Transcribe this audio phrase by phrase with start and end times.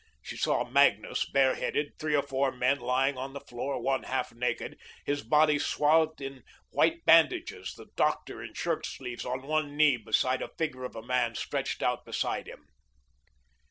[0.23, 4.79] She saw Magnus, bareheaded, three or four men lying on the floor, one half naked,
[5.05, 10.41] his body swathed in white bandages; the doctor in shirt sleeves, on one knee beside
[10.41, 12.65] a figure of a man stretched out beside him.